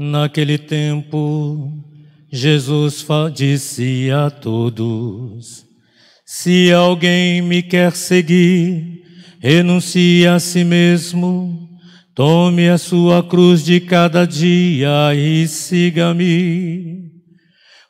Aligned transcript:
Naquele 0.00 0.58
tempo, 0.58 1.72
Jesus 2.30 3.04
disse 3.34 4.08
a 4.12 4.30
todos: 4.30 5.66
Se 6.24 6.72
alguém 6.72 7.42
me 7.42 7.64
quer 7.64 7.90
seguir, 7.96 9.02
renuncie 9.40 10.24
a 10.24 10.38
si 10.38 10.62
mesmo, 10.62 11.68
tome 12.14 12.68
a 12.68 12.78
sua 12.78 13.24
cruz 13.24 13.64
de 13.64 13.80
cada 13.80 14.24
dia 14.24 15.12
e 15.16 15.48
siga-me. 15.48 17.10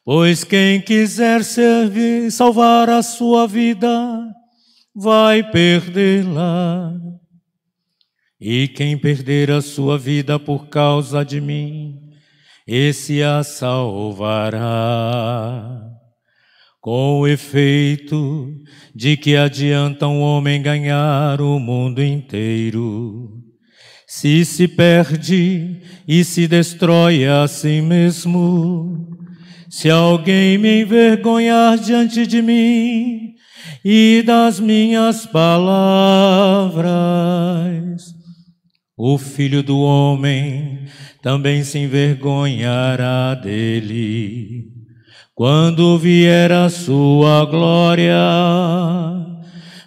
Pois 0.03 0.45
quem 0.45 0.81
quiser 0.81 1.45
servir, 1.45 2.33
salvar 2.33 2.89
a 2.89 3.03
sua 3.03 3.47
vida, 3.47 4.25
vai 4.97 5.43
perdê-la. 5.43 7.08
E 8.41 8.69
quem 8.69 8.97
perder 8.97 9.51
a 9.51 9.61
sua 9.61 9.99
vida 9.99 10.39
por 10.39 10.69
causa 10.69 11.25
de 11.25 11.41
mim, 11.41 11.97
esse 12.67 13.21
a 13.23 13.43
salvará. 13.43 14.69
Com 16.81 17.21
o 17.21 17.27
efeito 17.27 18.55
de 18.95 19.17
que 19.17 19.35
adianta 19.37 20.07
um 20.07 20.21
homem 20.21 20.63
ganhar 20.63 21.41
o 21.41 21.59
mundo 21.59 22.01
inteiro, 22.03 23.29
se 24.07 24.45
se 24.45 24.69
perde 24.69 25.83
e 26.07 26.23
se 26.25 26.47
destrói 26.47 27.27
a 27.27 27.49
si 27.49 27.83
mesmo. 27.83 29.09
Se 29.69 29.91
alguém 29.91 30.57
me 30.57 30.83
envergonhar 30.83 31.77
diante 31.77 32.27
de 32.27 32.41
mim 32.41 33.35
e 33.85 34.23
das 34.25 34.59
minhas 34.61 35.27
palavras, 35.27 36.89
o 38.99 39.17
filho 39.17 39.63
do 39.63 39.79
homem 39.79 40.87
também 41.23 41.63
se 41.63 41.79
envergonhará 41.79 43.33
dele. 43.35 44.73
Quando 45.37 45.97
vier 45.97 46.51
a 46.51 46.69
sua 46.69 47.45
glória, 47.45 48.19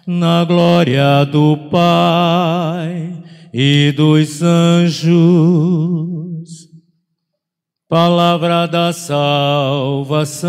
na 0.06 0.44
glória 0.46 1.24
do 1.26 1.68
Pai 1.70 3.22
e 3.52 3.92
dos 3.94 4.42
anjos. 4.42 5.12
Palavra 7.86 8.66
da 8.66 8.94
salvação. 8.94 10.42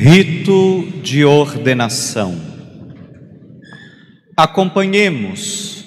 Rito 0.00 0.86
de 1.02 1.24
ordenação. 1.24 2.40
Acompanhemos, 4.36 5.84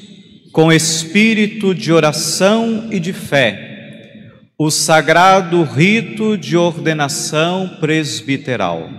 com 0.51 0.69
espírito 0.69 1.73
de 1.73 1.93
oração 1.93 2.89
e 2.91 2.99
de 2.99 3.13
fé, 3.13 4.27
o 4.59 4.69
sagrado 4.69 5.63
rito 5.63 6.37
de 6.37 6.57
ordenação 6.57 7.77
presbiteral. 7.79 8.89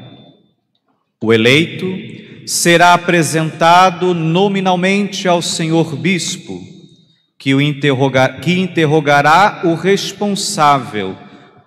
O 1.22 1.30
eleito 1.30 1.86
será 2.46 2.94
apresentado 2.94 4.14
nominalmente 4.14 5.28
ao 5.28 5.42
senhor 5.42 5.94
bispo, 5.94 6.58
que, 7.38 7.54
o 7.54 7.60
interroga- 7.60 8.30
que 8.40 8.58
interrogará 8.58 9.60
o 9.64 9.74
responsável 9.74 11.14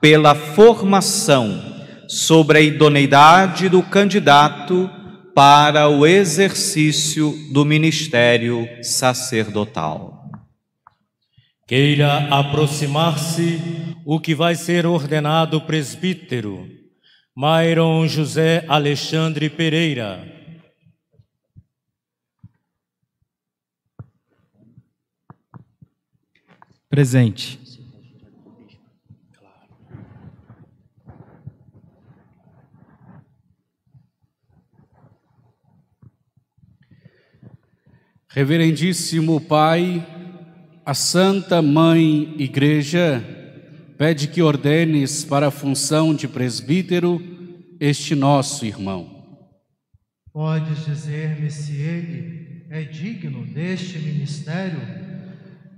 pela 0.02 0.34
formação 0.34 1.75
sobre 2.16 2.60
a 2.60 2.62
idoneidade 2.62 3.68
do 3.68 3.84
candidato 3.84 4.90
para 5.36 5.90
o 5.90 6.08
exercício 6.08 7.34
do 7.52 7.66
ministério 7.66 8.66
sacerdotal. 8.82 10.24
Queira 11.68 12.30
aproximar-se 12.30 13.60
o 14.06 14.18
que 14.18 14.34
vai 14.34 14.56
ser 14.56 14.86
ordenado 14.86 15.60
presbítero, 15.60 16.66
Mairon 17.36 18.08
José 18.08 18.64
Alexandre 18.70 19.50
Pereira. 19.50 20.26
Presente. 26.90 27.65
Reverendíssimo 38.36 39.40
Pai, 39.40 40.06
a 40.86 40.94
Santa 40.94 41.62
Mãe 41.62 42.36
Igreja 42.38 43.24
pede 43.98 44.28
que 44.28 44.42
ordenes 44.42 45.24
para 45.24 45.48
a 45.48 45.52
função 45.52 46.14
de 46.14 46.28
presbítero 46.28 47.22
este 47.80 48.14
nosso 48.14 48.66
irmão. 48.66 49.40
Podes 50.34 50.84
dizer-me 50.84 51.50
se 51.50 51.78
ele 51.78 52.66
é 52.70 52.84
digno 52.84 53.46
deste 53.46 54.00
ministério? 54.00 54.82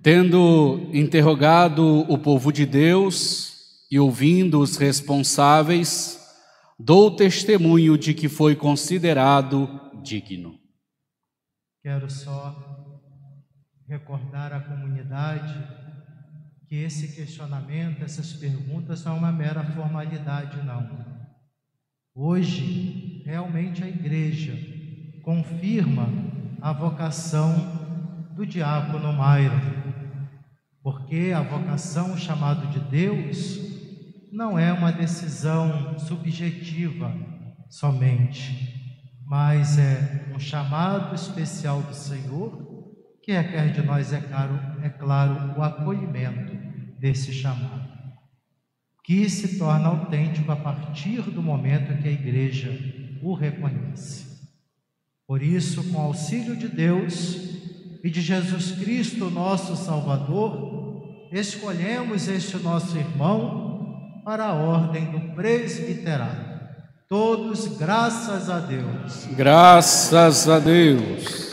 Tendo 0.01 0.89
interrogado 0.91 2.11
o 2.11 2.17
povo 2.17 2.51
de 2.51 2.65
Deus 2.65 3.53
e 3.91 3.99
ouvindo 3.99 4.59
os 4.59 4.77
responsáveis, 4.77 6.19
dou 6.79 7.11
testemunho 7.11 7.95
de 7.99 8.15
que 8.15 8.27
foi 8.27 8.55
considerado 8.55 9.69
digno. 10.01 10.57
Quero 11.87 12.09
só 12.09 12.53
recordar 13.87 14.51
à 14.51 14.59
comunidade 14.59 15.57
que 16.67 16.75
esse 16.75 17.15
questionamento, 17.15 18.03
essas 18.03 18.33
perguntas 18.33 19.05
não 19.05 19.15
é 19.15 19.19
uma 19.19 19.31
mera 19.31 19.63
formalidade, 19.63 20.61
não. 20.63 20.85
Hoje, 22.13 23.23
realmente 23.25 23.85
a 23.85 23.87
igreja 23.87 24.53
confirma 25.23 26.09
a 26.61 26.73
vocação 26.73 27.55
do 28.35 28.45
diácono 28.45 29.13
Mairo, 29.13 29.55
porque 30.83 31.31
a 31.33 31.41
vocação 31.41 32.15
o 32.15 32.17
chamado 32.17 32.67
de 32.67 32.81
Deus 32.81 33.61
não 34.33 34.59
é 34.59 34.73
uma 34.73 34.91
decisão 34.91 35.97
subjetiva 35.97 37.15
somente, 37.69 38.76
mas 39.27 39.77
é 39.77 40.31
um 40.33 40.39
chamado 40.39 41.13
especial 41.13 41.81
do 41.81 41.93
Senhor 41.93 42.65
que 43.21 43.33
requer 43.33 43.73
de 43.73 43.81
nós, 43.81 44.13
é 44.13 44.21
claro, 44.21 44.57
é 44.81 44.87
claro, 44.87 45.59
o 45.59 45.61
acolhimento 45.61 46.55
desse 46.97 47.33
chamado, 47.33 47.89
que 49.03 49.29
se 49.29 49.59
torna 49.59 49.89
autêntico 49.89 50.49
a 50.49 50.55
partir 50.55 51.21
do 51.23 51.43
momento 51.43 52.01
que 52.01 52.07
a 52.07 52.11
igreja 52.11 52.71
o 53.21 53.33
reconhece. 53.33 54.47
Por 55.27 55.43
isso, 55.43 55.91
com 55.91 55.99
auxílio 55.99 56.55
de 56.55 56.69
Deus 56.69 57.35
e 58.01 58.09
de 58.09 58.21
Jesus 58.21 58.71
Cristo, 58.71 59.29
nosso 59.29 59.75
Salvador, 59.75 61.27
escolhemos 61.33 62.29
este 62.29 62.55
nosso 62.59 62.97
irmão 62.97 64.21
para 64.23 64.45
a 64.45 64.53
ordem 64.53 65.11
do 65.11 65.35
presbiterado. 65.35 66.46
Todos, 67.09 67.67
graças 67.77 68.49
a 68.49 68.59
Deus. 68.59 69.27
Graças 69.31 70.49
a 70.49 70.59
Deus. 70.59 71.46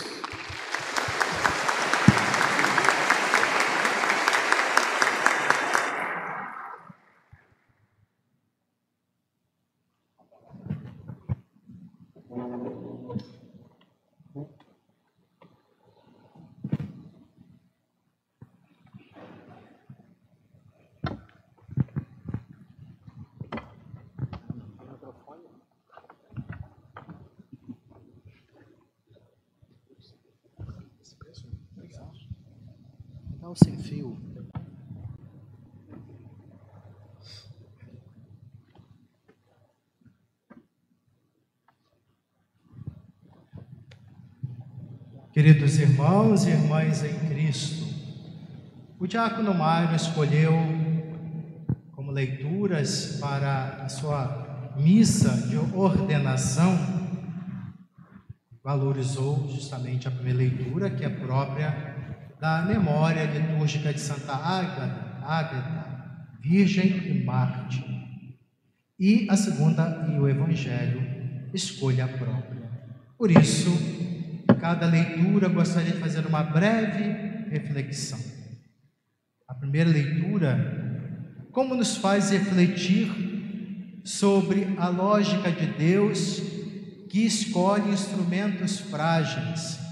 Sem 33.53 33.77
fio. 33.77 34.17
Queridos 45.33 45.79
irmãos 45.79 46.47
e 46.47 46.51
irmãs 46.51 47.05
em 47.05 47.29
Cristo, 47.29 47.85
o 48.99 49.07
diácono 49.07 49.55
Mário 49.55 49.95
escolheu 49.95 50.53
como 51.93 52.11
leituras 52.11 53.19
para 53.21 53.85
a 53.85 53.89
sua 53.89 54.73
missa 54.77 55.31
de 55.49 55.57
ordenação, 55.77 56.77
valorizou 58.63 59.49
justamente 59.49 60.09
a 60.09 60.11
primeira 60.11 60.39
leitura, 60.39 60.91
que 60.91 61.05
é 61.05 61.09
própria 61.09 61.94
da 62.45 62.61
memória 62.61 63.25
litúrgica 63.25 63.91
de 63.91 63.99
Santa 63.99 64.35
Ágata, 64.35 65.19
Ágata 65.23 66.29
Virgem 66.43 66.89
e 67.09 67.25
Marte. 67.25 67.83
E 69.01 69.27
a 69.31 69.35
segunda 69.35 70.07
e 70.13 70.19
o 70.19 70.29
Evangelho, 70.29 71.03
escolha 71.55 72.07
própria. 72.07 72.69
Por 73.17 73.31
isso, 73.31 73.71
cada 74.61 74.85
leitura 74.87 75.49
gostaria 75.49 75.93
de 75.93 75.99
fazer 75.99 76.27
uma 76.27 76.43
breve 76.43 77.49
reflexão. 77.49 78.21
A 79.49 79.55
primeira 79.55 79.89
leitura, 79.89 81.49
como 81.51 81.75
nos 81.75 81.97
faz 81.97 82.31
refletir 82.31 84.03
sobre 84.05 84.77
a 84.77 84.89
lógica 84.89 85.51
de 85.51 85.65
Deus 85.65 86.43
que 87.09 87.25
escolhe 87.25 87.91
instrumentos 87.91 88.81
frágeis 88.81 89.83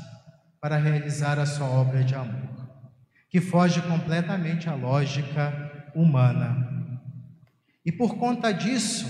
para 0.63 0.77
realizar 0.77 1.41
a 1.41 1.45
sua 1.45 1.67
obra 1.67 2.05
de 2.05 2.15
amor, 2.15 2.42
que 3.33 3.41
foge 3.41 3.81
completamente 3.81 4.69
à 4.69 4.75
lógica 4.75 5.91
humana. 5.95 6.69
E 7.83 7.91
por 7.91 8.17
conta 8.17 8.53
disso, 8.53 9.07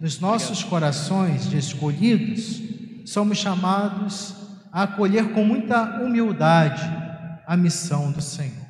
nos 0.00 0.18
nossos 0.18 0.64
corações 0.64 1.48
de 1.50 1.58
escolhidos, 1.58 2.62
somos 3.04 3.36
chamados 3.36 4.34
a 4.72 4.84
acolher 4.84 5.34
com 5.34 5.44
muita 5.44 6.00
humildade 6.02 6.82
a 7.46 7.54
missão 7.54 8.10
do 8.10 8.22
Senhor. 8.22 8.66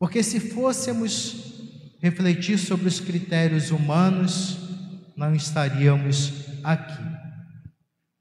Porque 0.00 0.20
se 0.20 0.40
fôssemos 0.40 1.52
refletir 2.02 2.58
sobre 2.58 2.88
os 2.88 2.98
critérios 2.98 3.70
humanos, 3.70 4.58
não 5.16 5.32
estaríamos 5.32 6.32
aqui. 6.64 7.04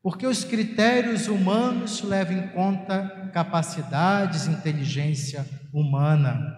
Porque 0.03 0.27
os 0.27 0.43
critérios 0.43 1.27
humanos 1.27 2.03
levam 2.03 2.37
em 2.37 2.47
conta 2.49 3.31
capacidades, 3.33 4.45
inteligência 4.45 5.43
humana. 5.73 6.57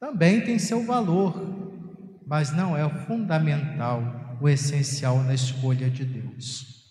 Também 0.00 0.40
tem 0.40 0.58
seu 0.58 0.84
valor, 0.84 1.34
mas 2.26 2.52
não 2.52 2.76
é 2.76 2.84
o 2.84 2.90
fundamental, 3.06 4.36
o 4.40 4.48
essencial 4.48 5.22
na 5.22 5.34
escolha 5.34 5.90
de 5.90 6.04
Deus. 6.04 6.84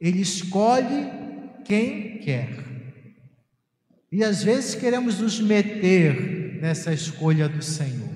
Ele 0.00 0.20
escolhe 0.20 1.10
quem 1.64 2.18
quer. 2.18 2.70
E 4.12 4.24
às 4.24 4.42
vezes 4.42 4.74
queremos 4.74 5.20
nos 5.20 5.40
meter 5.40 6.58
nessa 6.60 6.92
escolha 6.92 7.48
do 7.48 7.62
Senhor, 7.62 8.10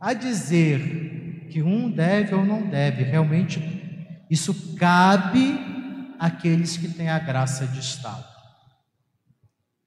a 0.00 0.12
dizer 0.12 1.48
que 1.50 1.62
um 1.62 1.90
deve 1.90 2.34
ou 2.34 2.44
não 2.44 2.66
deve, 2.68 3.02
realmente 3.02 3.60
isso 4.30 4.74
cabe 4.76 5.58
àqueles 6.18 6.76
que 6.76 6.88
têm 6.88 7.08
a 7.08 7.18
graça 7.18 7.66
de 7.66 7.78
Estado. 7.78 8.35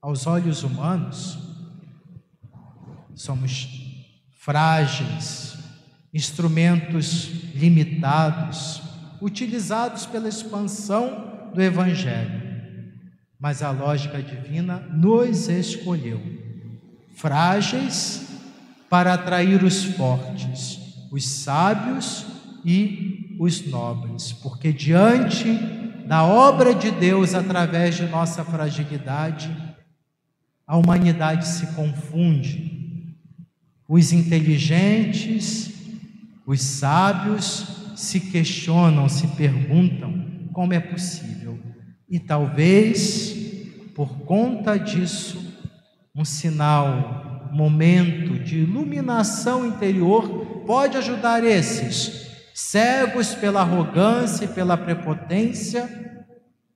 Aos 0.01 0.25
olhos 0.25 0.63
humanos, 0.63 1.37
somos 3.13 3.67
frágeis, 4.39 5.57
instrumentos 6.13 7.53
limitados, 7.53 8.81
utilizados 9.21 10.05
pela 10.05 10.29
expansão 10.29 11.51
do 11.53 11.61
Evangelho. 11.61 12.41
Mas 13.37 13.61
a 13.61 13.71
lógica 13.71 14.21
divina 14.23 14.79
nos 14.89 15.49
escolheu, 15.49 16.21
frágeis 17.15 18.27
para 18.89 19.13
atrair 19.13 19.61
os 19.63 19.83
fortes, 19.83 20.79
os 21.11 21.27
sábios 21.27 22.25
e 22.63 23.35
os 23.37 23.65
nobres, 23.67 24.31
porque 24.31 24.71
diante 24.71 25.53
da 26.07 26.23
obra 26.23 26.73
de 26.73 26.89
Deus 26.89 27.35
através 27.35 27.95
de 27.95 28.07
nossa 28.07 28.43
fragilidade, 28.43 29.68
a 30.69 30.77
humanidade 30.77 31.47
se 31.47 31.65
confunde. 31.73 33.17
Os 33.87 34.13
inteligentes, 34.13 35.73
os 36.45 36.61
sábios 36.61 37.65
se 37.95 38.19
questionam, 38.19 39.09
se 39.09 39.25
perguntam 39.29 40.47
como 40.53 40.71
é 40.71 40.79
possível. 40.79 41.57
E 42.07 42.19
talvez, 42.19 43.35
por 43.95 44.19
conta 44.19 44.77
disso, 44.77 45.57
um 46.15 46.23
sinal, 46.23 47.49
um 47.51 47.57
momento 47.57 48.37
de 48.37 48.59
iluminação 48.59 49.65
interior 49.65 50.63
pode 50.67 50.97
ajudar 50.97 51.43
esses 51.43 52.29
cegos 52.53 53.33
pela 53.33 53.61
arrogância 53.61 54.45
e 54.45 54.49
pela 54.49 54.77
prepotência, 54.77 55.89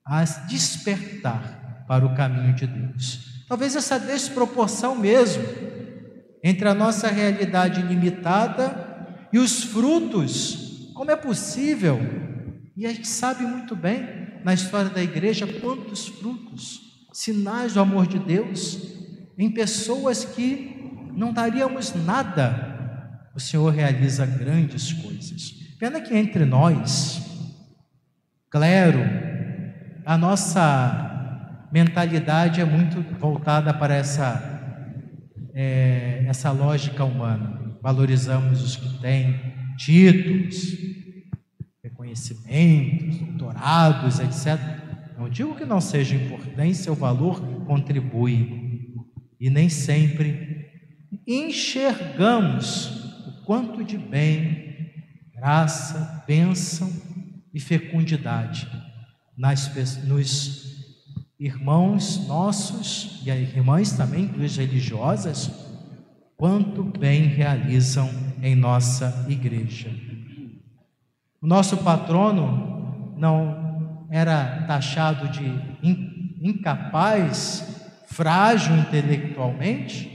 a 0.03 0.24
despertar 0.24 1.86
para 1.88 2.03
o 2.03 2.15
caminho 2.15 2.56
de 2.56 2.65
Deus. 2.65 3.33
Talvez 3.48 3.76
essa 3.76 4.00
desproporção 4.00 4.96
mesmo 4.96 5.44
entre 6.44 6.68
a 6.68 6.74
nossa 6.74 7.08
realidade 7.08 7.82
limitada 7.82 9.08
e 9.32 9.40
os 9.40 9.64
frutos, 9.64 10.92
como 10.94 11.12
é 11.12 11.16
possível? 11.16 12.00
E 12.76 12.86
a 12.86 12.94
gente 12.94 13.08
sabe 13.08 13.46
muito 13.46 13.76
bem 13.76 14.24
na 14.44 14.54
história 14.54 14.90
da 14.90 15.02
igreja 15.02 15.48
quantos 15.48 16.08
frutos, 16.08 16.82
sinais 17.14 17.74
do 17.74 17.80
amor 17.80 18.08
de 18.08 18.20
Deus 18.20 18.94
em 19.38 19.50
pessoas 19.52 20.26
que 20.26 21.12
não 21.16 21.34
daríamos 21.34 21.94
nada. 21.94 23.30
O 23.36 23.40
Senhor 23.40 23.70
realiza 23.70 24.26
grandes 24.26 24.94
coisas. 24.94 25.52
Pena 25.80 26.00
que 26.00 26.16
entre 26.16 26.46
nós, 26.46 27.22
clero, 28.50 29.00
a 30.06 30.18
nossa 30.18 31.12
mentalidade 31.74 32.62
é 32.62 32.65
muito 32.65 33.01
voltada 33.18 33.74
para 33.74 33.96
essa, 33.96 35.01
é, 35.56 36.24
essa 36.27 36.51
lógica 36.51 37.03
humana. 37.03 37.75
Valorizamos 37.82 38.62
os 38.62 38.75
que 38.75 39.00
têm 39.00 39.56
títulos, 39.75 40.77
reconhecimentos, 41.84 43.18
doutorados, 43.18 44.20
etc. 44.20 44.60
Não 45.18 45.27
digo 45.27 45.56
que 45.56 45.65
não 45.65 45.82
seja 45.82 46.15
importante, 46.15 46.75
seu 46.75 46.94
valor 46.94 47.42
contribui. 47.65 48.94
E 49.39 49.50
nem 49.50 49.68
sempre 49.68 50.70
enxergamos 51.27 52.86
o 53.25 53.46
quanto 53.46 53.84
de 53.84 53.98
bem 53.98 54.92
graça, 55.36 56.24
bênção 56.27 56.94
e 57.51 57.60
fecundidade 57.60 58.70
nas, 59.36 60.03
nos 60.06 60.73
irmãos 61.46 62.26
nossos 62.26 63.22
e 63.26 63.30
irmãs 63.30 63.92
também, 63.92 64.24
igrejas 64.24 64.56
religiosas, 64.56 65.52
quanto 66.38 66.86
bem 66.98 67.24
realizam 67.24 68.10
em 68.42 68.56
nossa 68.56 69.26
igreja. 69.28 69.90
O 71.42 71.46
nosso 71.46 71.76
patrono 71.84 73.14
não 73.18 74.08
era 74.10 74.64
taxado 74.68 75.28
de 75.28 75.44
incapaz, 76.42 77.92
frágil 78.08 78.78
intelectualmente, 78.78 80.10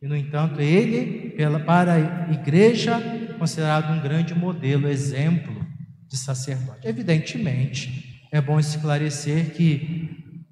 e 0.00 0.08
no 0.08 0.16
entanto 0.16 0.58
ele, 0.58 1.32
pela, 1.32 1.60
para 1.60 1.94
a 1.94 2.32
igreja, 2.32 2.98
considerado 3.38 3.92
um 3.92 4.00
grande 4.00 4.34
modelo, 4.34 4.88
exemplo, 4.88 5.66
de 6.08 6.16
sacerdote. 6.16 6.88
Evidentemente, 6.88 8.26
é 8.32 8.40
bom 8.40 8.58
esclarecer 8.58 9.54
que 9.54 10.01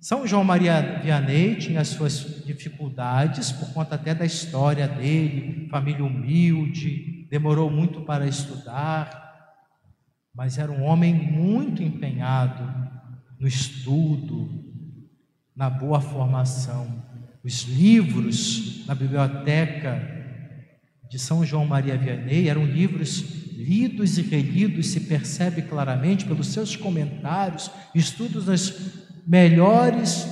São 0.00 0.26
João 0.26 0.42
Maria 0.42 1.00
Vianney 1.02 1.56
tinha 1.56 1.82
as 1.82 1.88
suas 1.88 2.42
dificuldades 2.46 3.52
por 3.52 3.70
conta 3.74 3.96
até 3.96 4.14
da 4.14 4.24
história 4.24 4.88
dele, 4.88 5.68
família 5.68 6.02
humilde, 6.02 7.28
demorou 7.30 7.70
muito 7.70 8.00
para 8.00 8.26
estudar, 8.26 9.20
mas 10.34 10.56
era 10.56 10.72
um 10.72 10.84
homem 10.84 11.12
muito 11.12 11.82
empenhado 11.82 12.66
no 13.38 13.46
estudo, 13.46 14.64
na 15.54 15.68
boa 15.68 16.00
formação. 16.00 17.04
Os 17.44 17.64
livros 17.64 18.86
na 18.86 18.94
biblioteca 18.94 20.00
de 21.10 21.18
São 21.18 21.44
João 21.44 21.66
Maria 21.66 21.98
Vianney 21.98 22.48
eram 22.48 22.64
livros 22.64 23.20
lidos 23.52 24.16
e 24.16 24.22
relidos, 24.22 24.86
se 24.86 25.00
percebe 25.00 25.60
claramente 25.60 26.24
pelos 26.24 26.46
seus 26.46 26.74
comentários, 26.74 27.70
estudos 27.94 28.46
dos 28.46 29.09
melhores 29.26 30.26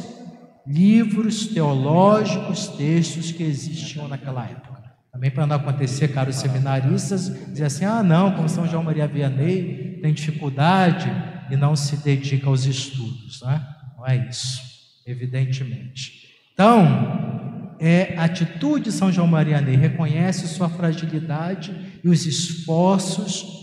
livros 0.66 1.46
teológicos, 1.46 2.68
textos 2.68 3.32
que 3.32 3.42
existiam 3.42 4.08
naquela 4.08 4.44
época. 4.44 4.78
Também 5.12 5.30
para 5.30 5.46
não 5.46 5.56
acontecer, 5.56 6.08
caros 6.08 6.36
seminaristas, 6.36 7.28
dizer 7.48 7.64
assim: 7.64 7.84
ah, 7.84 8.02
não, 8.02 8.32
como 8.32 8.48
São 8.48 8.68
João 8.68 8.84
Maria 8.84 9.06
Vianney 9.06 9.98
tem 10.00 10.12
dificuldade 10.12 11.10
e 11.50 11.56
não 11.56 11.74
se 11.74 11.96
dedica 11.96 12.46
aos 12.46 12.66
estudos, 12.66 13.42
né? 13.42 13.66
não 13.96 14.06
é 14.06 14.28
isso, 14.28 14.62
evidentemente. 15.06 16.28
Então, 16.52 17.76
é 17.80 18.14
a 18.16 18.24
atitude 18.24 18.84
de 18.84 18.92
São 18.92 19.10
João 19.10 19.26
Maria 19.26 19.60
Ney, 19.60 19.76
reconhece 19.76 20.48
sua 20.48 20.68
fragilidade 20.68 21.74
e 22.02 22.08
os 22.08 22.26
esforços, 22.26 23.57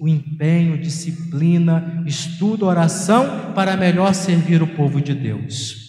o 0.00 0.08
empenho, 0.08 0.80
disciplina, 0.80 2.02
estudo, 2.06 2.66
oração 2.66 3.52
para 3.54 3.76
melhor 3.76 4.14
servir 4.14 4.62
o 4.62 4.66
povo 4.66 5.00
de 5.00 5.14
Deus. 5.14 5.86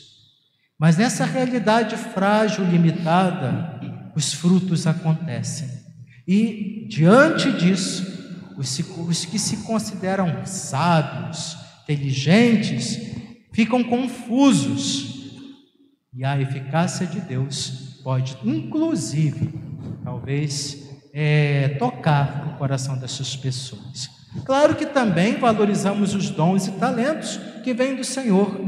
Mas 0.80 0.98
nessa 0.98 1.26
realidade 1.26 1.98
frágil, 1.98 2.64
limitada, 2.66 3.80
os 4.16 4.34
frutos 4.34 4.86
acontecem. 4.86 5.68
E 6.28 6.86
diante 6.88 7.52
disso, 7.52 8.06
os, 8.58 9.26
que 9.26 9.40
se 9.40 9.58
consideram 9.58 10.46
sábios, 10.46 11.58
inteligentes, 11.84 13.00
ficam 13.54 13.84
confusos. 13.84 15.32
E 16.14 16.24
a 16.24 16.40
eficácia 16.40 17.08
de 17.08 17.22
Deus 17.22 18.02
pode, 18.04 18.38
inclusive, 18.44 19.54
talvez, 20.04 20.87
é, 21.14 21.70
tocar 21.80 22.48
o 22.48 22.58
coração 22.58 22.98
dessas 22.98 23.36
pessoas. 23.36 24.10
Claro 24.46 24.76
que 24.76 24.86
também 24.86 25.38
valorizamos 25.38 26.14
os 26.14 26.30
dons 26.30 26.68
e 26.68 26.72
talentos 26.74 27.40
que 27.64 27.74
vêm 27.74 27.96
do 27.96 28.04
Senhor, 28.04 28.60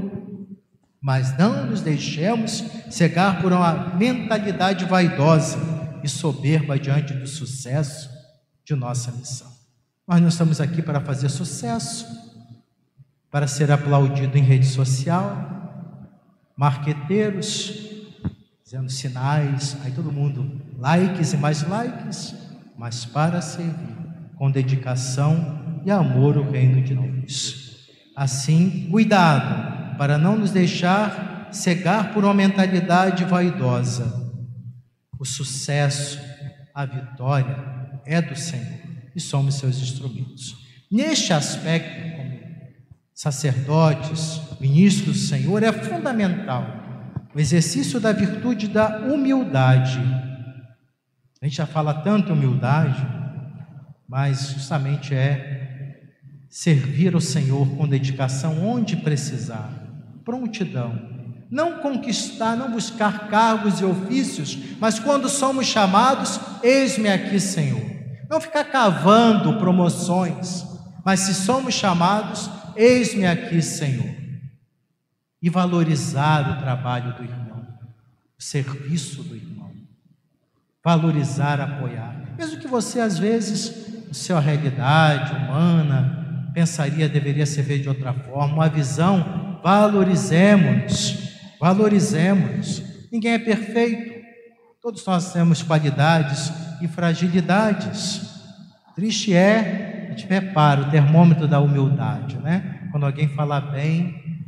mas 1.01 1.37
não 1.37 1.65
nos 1.65 1.81
deixemos 1.81 2.63
cegar 2.89 3.41
por 3.41 3.51
uma 3.53 3.95
mentalidade 3.95 4.85
vaidosa 4.85 5.59
e 6.03 6.07
soberba 6.07 6.79
diante 6.79 7.13
do 7.13 7.27
sucesso 7.27 8.09
de 8.65 8.75
nossa 8.75 9.11
missão. 9.11 9.51
Nós 10.07 10.21
não 10.21 10.27
estamos 10.27 10.59
aqui 10.59 10.81
para 10.81 10.99
fazer 10.99 11.29
sucesso, 11.29 12.05
para 13.29 13.47
ser 13.47 13.71
aplaudido 13.71 14.37
em 14.37 14.41
rede 14.41 14.65
social, 14.65 15.59
marqueteiros, 16.57 17.89
dizendo 18.63 18.89
sinais, 18.89 19.77
aí 19.83 19.91
todo 19.91 20.11
mundo, 20.11 20.61
likes 20.79 21.33
e 21.33 21.37
mais 21.37 21.67
likes, 21.67 22.35
mas 22.77 23.05
para 23.05 23.41
servir 23.41 23.97
com 24.37 24.49
dedicação 24.49 25.81
e 25.85 25.91
amor 25.91 26.37
o 26.37 26.49
reino 26.49 26.81
de 26.81 26.95
Deus. 26.95 27.89
Assim, 28.15 28.87
cuidado 28.89 29.97
para 29.97 30.17
não 30.17 30.37
nos 30.37 30.51
deixar 30.51 31.49
cegar 31.51 32.13
por 32.13 32.23
uma 32.23 32.33
mentalidade 32.33 33.25
vaidosa. 33.25 34.31
O 35.19 35.25
sucesso, 35.25 36.19
a 36.73 36.85
vitória 36.85 37.57
é 38.05 38.21
do 38.21 38.35
Senhor 38.35 38.79
e 39.13 39.19
somos 39.19 39.55
seus 39.55 39.77
instrumentos. 39.81 40.55
Neste 40.89 41.33
aspecto, 41.33 42.15
como 42.15 42.39
sacerdotes, 43.13 44.41
ministros 44.61 45.17
do 45.17 45.27
Senhor, 45.27 45.61
é 45.61 45.73
fundamental 45.73 46.65
o 47.33 47.39
exercício 47.39 47.99
da 47.99 48.11
virtude 48.11 48.67
da 48.67 48.99
humildade. 48.99 49.99
A 51.41 51.45
gente 51.45 51.55
já 51.55 51.65
fala 51.65 51.93
tanto 51.93 52.33
humildade, 52.33 53.01
mas 54.07 54.49
justamente 54.49 55.13
é 55.13 55.59
servir 56.49 57.13
ao 57.13 57.21
Senhor 57.21 57.67
com 57.77 57.87
dedicação 57.87 58.67
onde 58.67 58.97
precisar, 58.97 59.69
prontidão. 60.25 61.17
Não 61.49 61.79
conquistar, 61.79 62.55
não 62.55 62.71
buscar 62.71 63.29
cargos 63.29 63.79
e 63.79 63.85
ofícios, 63.85 64.57
mas 64.79 64.99
quando 64.99 65.29
somos 65.29 65.65
chamados, 65.65 66.39
eis-me 66.61 67.07
aqui, 67.07 67.39
Senhor. 67.39 67.89
Não 68.29 68.41
ficar 68.41 68.65
cavando 68.65 69.57
promoções, 69.57 70.65
mas 71.05 71.21
se 71.21 71.33
somos 71.33 71.73
chamados, 71.73 72.49
eis-me 72.75 73.25
aqui, 73.25 73.61
Senhor. 73.61 74.15
E 75.41 75.49
valorizar 75.49 76.51
o 76.51 76.61
trabalho 76.61 77.15
do 77.15 77.23
irmão, 77.23 77.65
o 78.37 78.43
serviço 78.43 79.23
do 79.23 79.35
irmão. 79.35 79.68
Valorizar, 80.83 81.59
apoiar. 81.59 82.35
Mesmo 82.37 82.59
que 82.59 82.67
você, 82.67 82.99
às 82.99 83.17
vezes, 83.17 84.07
a 84.09 84.13
sua 84.13 84.39
realidade 84.39 85.35
humana, 85.35 86.51
pensaria 86.53 87.07
deveria 87.07 87.45
ser 87.45 87.63
feito 87.63 87.83
de 87.83 87.89
outra 87.89 88.13
forma, 88.13 88.55
uma 88.55 88.69
visão, 88.69 89.59
valorizemos, 89.63 91.37
valorizemos. 91.59 92.81
Ninguém 93.11 93.33
é 93.33 93.39
perfeito, 93.39 94.19
todos 94.81 95.05
nós 95.05 95.33
temos 95.33 95.61
qualidades 95.61 96.51
e 96.81 96.87
fragilidades. 96.87 98.21
Triste 98.95 99.33
é, 99.33 100.07
a 100.07 100.09
gente 100.11 100.27
repara 100.27 100.81
o 100.81 100.91
termômetro 100.91 101.47
da 101.47 101.59
humildade, 101.59 102.37
né? 102.37 102.87
Quando 102.91 103.05
alguém 103.05 103.27
fala 103.29 103.61
bem, 103.61 104.43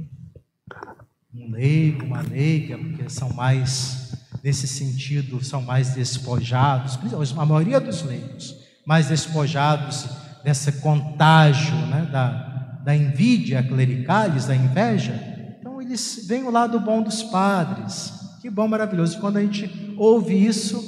um 1.33 1.51
leigo, 1.51 2.05
uma 2.05 2.21
leiga, 2.21 2.77
porque 2.77 3.09
são 3.09 3.31
mais, 3.33 4.10
nesse 4.43 4.67
sentido, 4.67 5.43
são 5.43 5.61
mais 5.61 5.93
despojados, 5.93 6.97
a 7.37 7.45
maioria 7.45 7.79
dos 7.79 8.01
leigos, 8.03 8.55
mais 8.85 9.07
despojados 9.07 10.07
desse 10.43 10.71
contágio 10.73 11.75
né, 11.87 12.09
da, 12.11 12.79
da 12.83 12.95
envidia 12.95 13.61
clericalis, 13.61 14.45
da 14.45 14.55
inveja. 14.55 15.13
Então, 15.59 15.81
eles 15.81 16.25
veem 16.27 16.43
o 16.43 16.51
lado 16.51 16.79
bom 16.79 17.01
dos 17.01 17.21
padres. 17.23 18.13
Que 18.41 18.49
bom, 18.49 18.67
maravilhoso. 18.67 19.19
Quando 19.19 19.37
a 19.37 19.41
gente 19.41 19.95
ouve 19.97 20.33
isso, 20.33 20.81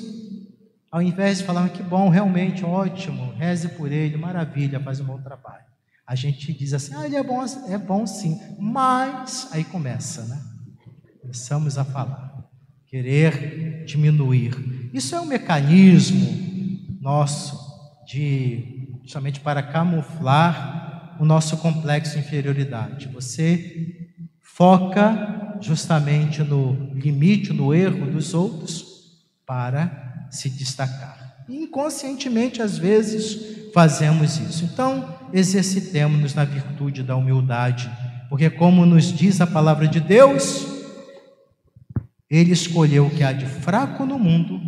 ao 0.91 1.01
invés 1.01 1.39
de 1.39 1.43
falar 1.43 1.69
que 1.69 1.83
bom, 1.83 2.09
realmente 2.09 2.65
ótimo, 2.65 3.33
reze 3.33 3.69
por 3.69 3.91
ele, 3.91 4.17
maravilha, 4.17 4.79
faz 4.79 4.99
um 4.99 5.05
bom 5.05 5.19
trabalho. 5.19 5.63
A 6.05 6.15
gente 6.15 6.51
diz 6.53 6.73
assim, 6.73 6.93
ah, 6.95 7.05
ele 7.05 7.15
é 7.15 7.23
bom, 7.23 7.43
é 7.67 7.77
bom 7.77 8.05
sim, 8.05 8.39
mas 8.59 9.47
aí 9.51 9.63
começa, 9.63 10.23
né? 10.25 10.39
Começamos 11.21 11.77
a 11.77 11.85
falar, 11.85 12.22
querer 12.93 13.85
diminuir. 13.87 14.53
Isso 14.93 15.15
é 15.15 15.19
um 15.19 15.25
mecanismo 15.25 16.29
nosso 17.01 17.57
de 18.05 18.99
justamente 19.01 19.39
para 19.39 19.63
camuflar 19.63 21.17
o 21.19 21.25
nosso 21.25 21.57
complexo 21.57 22.13
de 22.13 22.19
inferioridade. 22.19 23.07
Você 23.07 24.11
foca 24.43 25.57
justamente 25.59 26.43
no 26.43 26.93
limite, 26.93 27.51
no 27.51 27.73
erro 27.73 28.11
dos 28.11 28.35
outros 28.35 28.85
para 29.43 30.27
se 30.29 30.51
destacar. 30.51 31.45
Inconscientemente, 31.49 32.61
às 32.61 32.77
vezes, 32.77 33.71
fazemos 33.73 34.37
isso. 34.37 34.65
Então, 34.71 35.17
exercitemos-nos 35.33 36.35
na 36.35 36.45
virtude 36.45 37.01
da 37.01 37.15
humildade, 37.15 37.89
porque, 38.29 38.51
como 38.51 38.85
nos 38.85 39.11
diz 39.11 39.41
a 39.41 39.47
palavra 39.47 39.87
de 39.87 39.99
Deus, 39.99 40.72
Ele 42.33 42.51
escolheu 42.51 43.05
o 43.05 43.09
que 43.11 43.21
há 43.21 43.31
de 43.31 43.45
fraco 43.45 44.07
no 44.07 44.17
mundo 44.17 44.59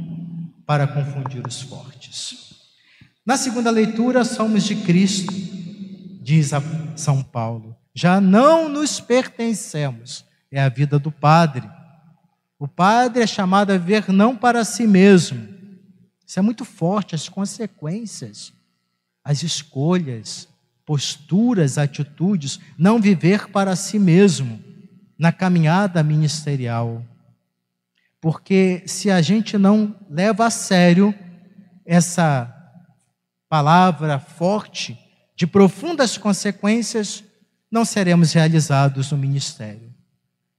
para 0.67 0.85
confundir 0.85 1.41
os 1.47 1.63
fortes. 1.63 2.53
Na 3.25 3.37
segunda 3.37 3.71
leitura, 3.71 4.23
somos 4.23 4.65
de 4.65 4.75
Cristo, 4.75 5.33
diz 6.21 6.51
São 6.95 7.23
Paulo. 7.23 7.75
Já 7.91 8.21
não 8.21 8.69
nos 8.69 8.99
pertencemos, 8.99 10.23
é 10.51 10.61
a 10.61 10.69
vida 10.69 10.99
do 10.99 11.11
Padre. 11.11 11.67
O 12.59 12.67
Padre 12.67 13.23
é 13.23 13.27
chamado 13.27 13.71
a 13.71 13.79
ver 13.79 14.09
não 14.09 14.35
para 14.35 14.63
si 14.63 14.85
mesmo, 14.85 15.47
isso 16.23 16.37
é 16.37 16.43
muito 16.43 16.65
forte, 16.65 17.15
as 17.15 17.27
consequências, 17.27 18.53
as 19.23 19.41
escolhas, 19.41 20.47
posturas, 20.85 21.79
atitudes, 21.79 22.59
não 22.77 23.01
viver 23.01 23.47
para 23.47 23.75
si 23.75 23.97
mesmo 23.97 24.59
na 25.17 25.31
caminhada 25.31 26.03
ministerial. 26.03 27.03
Porque 28.25 28.81
se 28.87 29.11
a 29.11 29.21
gente 29.21 29.55
não 29.55 29.95
leva 30.09 30.47
a 30.47 30.49
sério 30.49 31.13
essa 31.85 32.51
palavra 33.47 34.17
forte 34.17 34.97
de 35.35 35.45
profundas 35.45 36.17
consequências, 36.17 37.23
não 37.69 37.85
seremos 37.85 38.33
realizados 38.33 39.11
no 39.11 39.17
ministério. 39.19 39.93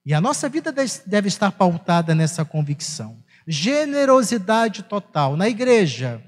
E 0.04 0.14
a 0.14 0.20
nossa 0.20 0.48
vida 0.48 0.72
deve 1.04 1.26
estar 1.26 1.50
pautada 1.50 2.14
nessa 2.14 2.44
convicção. 2.44 3.16
Generosidade 3.48 4.84
total 4.84 5.36
na 5.36 5.48
igreja, 5.48 6.22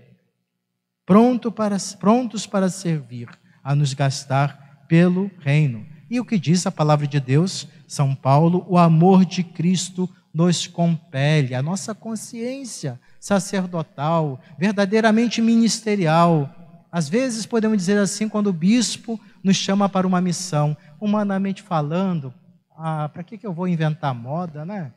pronto 1.07 1.53
para, 1.53 1.77
prontos 2.01 2.49
para 2.49 2.69
servir, 2.69 3.29
a 3.63 3.77
nos 3.77 3.95
gastar 3.95 4.87
pelo 4.89 5.31
reino. 5.39 5.87
E 6.11 6.19
o 6.19 6.25
que 6.25 6.37
diz 6.37 6.67
a 6.67 6.73
palavra 6.73 7.07
de 7.07 7.21
Deus, 7.21 7.69
São 7.87 8.13
Paulo, 8.13 8.67
o 8.69 8.77
amor 8.77 9.25
de 9.25 9.45
Cristo 9.45 10.13
nos 10.39 10.69
compele, 10.69 11.53
a 11.53 11.61
nossa 11.61 11.93
consciência 11.93 13.01
sacerdotal, 13.19 14.41
verdadeiramente 14.57 15.43
ministerial. 15.43 16.49
Às 16.93 17.09
vezes 17.09 17.45
podemos 17.45 17.77
dizer 17.77 17.99
assim, 17.99 18.29
quando 18.29 18.47
o 18.47 18.53
bispo 18.53 19.19
nos 19.43 19.57
chama 19.57 19.89
para 19.89 20.07
uma 20.07 20.21
missão, 20.21 20.77
humanamente 21.01 21.61
falando, 21.61 22.33
ah, 22.77 23.09
para 23.09 23.25
que, 23.25 23.37
que 23.37 23.45
eu 23.45 23.53
vou 23.53 23.67
inventar 23.67 24.15
moda, 24.15 24.65
né? 24.65 24.93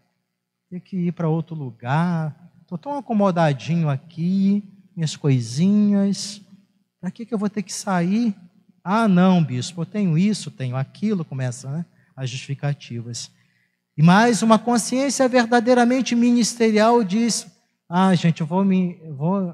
Ter 0.70 0.80
que 0.80 1.08
ir 1.08 1.12
para 1.12 1.28
outro 1.28 1.56
lugar, 1.56 2.36
estou 2.62 2.78
tão 2.78 2.96
acomodadinho 2.96 3.90
aqui, 3.90 4.64
minhas 4.96 5.16
coisinhas, 5.16 6.40
para 7.00 7.10
que, 7.10 7.26
que 7.26 7.34
eu 7.34 7.40
vou 7.40 7.50
ter 7.50 7.64
que 7.64 7.74
sair? 7.74 8.36
Ah, 8.84 9.08
não, 9.08 9.44
bispo, 9.44 9.82
eu 9.82 9.86
tenho 9.88 10.16
isso, 10.20 10.52
tenho 10.52 10.76
aquilo, 10.76 11.26
começa 11.26 11.68
né, 11.68 11.86
as 12.16 12.30
justificativas. 12.30 13.32
E 13.98 14.04
mais, 14.04 14.42
uma 14.42 14.58
consciência 14.58 15.28
verdadeiramente 15.28 16.16
ministerial 16.16 17.04
diz: 17.04 17.48
ah, 17.90 18.16
gente, 18.16 18.42
eu 18.42 18.48
vou, 18.48 18.64
me, 18.64 18.98
vou, 19.12 19.54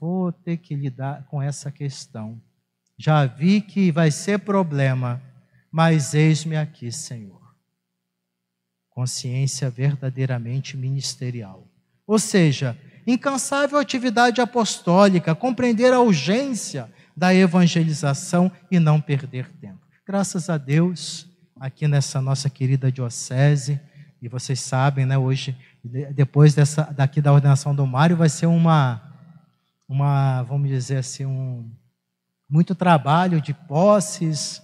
vou 0.00 0.32
ter 0.32 0.56
que 0.56 0.74
lidar 0.74 1.26
com 1.28 1.42
essa 1.42 1.70
questão. 1.70 2.40
Já 2.96 3.26
vi 3.26 3.60
que 3.60 3.92
vai 3.92 4.10
ser 4.10 4.38
problema, 4.38 5.20
mas 5.70 6.14
eis-me 6.14 6.56
aqui, 6.56 6.90
Senhor. 6.90 7.42
Consciência 8.88 9.68
verdadeiramente 9.68 10.76
ministerial. 10.76 11.68
Ou 12.06 12.18
seja, 12.18 12.78
incansável 13.06 13.78
atividade 13.78 14.40
apostólica, 14.40 15.34
compreender 15.34 15.92
a 15.92 16.00
urgência 16.00 16.90
da 17.16 17.34
evangelização 17.34 18.50
e 18.70 18.78
não 18.78 19.00
perder 19.00 19.50
tempo. 19.60 19.80
Graças 20.06 20.48
a 20.48 20.56
Deus, 20.56 21.28
aqui 21.56 21.86
nessa 21.86 22.20
nossa 22.20 22.50
querida 22.50 22.90
diocese, 22.90 23.80
e 24.20 24.28
vocês 24.28 24.60
sabem, 24.60 25.04
né, 25.04 25.18
hoje 25.18 25.56
depois 26.12 26.54
dessa, 26.54 26.84
daqui 26.84 27.20
da 27.20 27.32
ordenação 27.32 27.74
do 27.74 27.86
Mário, 27.86 28.16
vai 28.16 28.28
ser 28.28 28.46
uma, 28.46 29.02
uma, 29.88 30.42
vamos 30.42 30.68
dizer 30.68 30.96
assim, 30.96 31.26
um, 31.26 31.70
muito 32.48 32.74
trabalho 32.74 33.40
de 33.40 33.52
posses, 33.52 34.62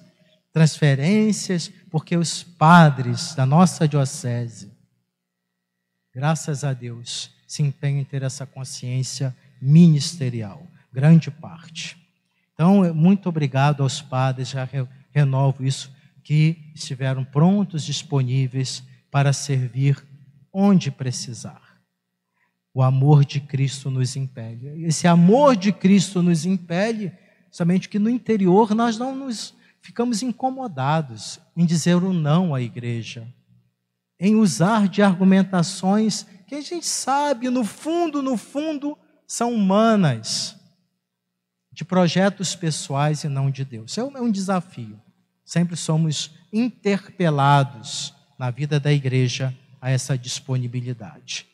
transferências, 0.53 1.71
porque 1.91 2.17
os 2.17 2.43
padres 2.43 3.35
da 3.35 3.45
nossa 3.45 3.87
diocese, 3.87 4.73
graças 6.15 6.65
a 6.65 6.73
Deus, 6.73 7.31
se 7.47 7.63
empenham 7.63 8.01
em 8.01 8.05
ter 8.05 8.23
essa 8.23 8.47
consciência 8.47 9.37
ministerial, 9.61 10.67
grande 10.93 11.31
parte. 11.31 11.99
Então, 12.55 12.95
muito 12.95 13.29
obrigado 13.29 13.83
aos 13.83 14.01
padres, 14.01 14.49
já 14.49 14.69
renovo 15.13 15.65
isso, 15.65 15.93
que 16.23 16.73
estiveram 16.75 17.25
prontos, 17.25 17.85
disponíveis 17.85 18.83
para 19.11 19.33
servir 19.33 20.03
onde 20.53 20.91
precisar. 20.91 21.81
O 22.73 22.83
amor 22.83 23.25
de 23.25 23.41
Cristo 23.41 23.91
nos 23.91 24.15
impele. 24.15 24.85
Esse 24.85 25.07
amor 25.07 25.57
de 25.57 25.73
Cristo 25.73 26.23
nos 26.23 26.47
impele, 26.47 27.13
somente 27.51 27.89
que 27.89 27.99
no 27.99 28.09
interior 28.09 28.75
nós 28.75 28.97
não 28.97 29.15
nos 29.15 29.55
ficamos 29.83 30.23
incomodados 30.23 31.41
em 31.57 31.67
dizer 31.67 31.97
o 31.97 32.13
não 32.13 32.55
à 32.55 32.61
igreja, 32.61 33.27
em 34.19 34.37
usar 34.37 34.89
de 34.89 35.03
argumentações 35.03 36.27
que 36.47 36.55
a 36.55 36.61
gente 36.61 36.87
sabe, 36.87 37.49
no 37.49 37.65
fundo, 37.65 38.23
no 38.23 38.37
fundo, 38.37 38.97
são 39.27 39.55
humanas, 39.55 40.57
de 41.73 41.85
projetos 41.85 42.55
pessoais 42.55 43.25
e 43.25 43.29
não 43.29 43.51
de 43.51 43.65
Deus. 43.65 43.97
É 43.97 44.03
um 44.03 44.31
desafio. 44.31 45.01
Sempre 45.51 45.75
somos 45.75 46.31
interpelados 46.53 48.15
na 48.39 48.53
vida 48.53 48.79
da 48.79 48.93
igreja 48.93 49.53
a 49.81 49.91
essa 49.91 50.17
disponibilidade. 50.17 51.45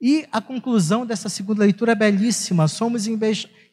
E 0.00 0.26
a 0.32 0.40
conclusão 0.40 1.04
dessa 1.04 1.28
segunda 1.28 1.62
leitura 1.62 1.92
é 1.92 1.94
belíssima. 1.94 2.66
Somos 2.68 3.06